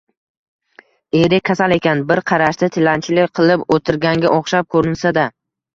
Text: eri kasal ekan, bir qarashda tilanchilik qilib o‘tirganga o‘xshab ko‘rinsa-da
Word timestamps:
eri 1.19 1.39
kasal 1.51 1.75
ekan, 1.77 2.03
bir 2.13 2.23
qarashda 2.33 2.73
tilanchilik 2.79 3.39
qilib 3.43 3.69
o‘tirganga 3.79 4.35
o‘xshab 4.41 4.75
ko‘rinsa-da 4.77 5.33